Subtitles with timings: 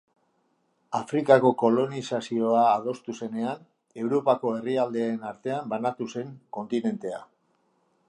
[0.99, 3.63] Afrikako kolonizazioa adostu zenean,
[4.07, 7.27] Europako herrialdeen artean banatu zen kontinentea.